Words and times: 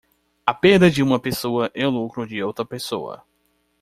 A 0.47 0.51
perda 0.55 0.89
de 0.89 1.03
uma 1.03 1.19
pessoa 1.19 1.69
é 1.75 1.85
o 1.85 1.91
lucro 1.91 2.25
de 2.25 2.41
outra 2.41 2.65
pessoa. 2.65 3.23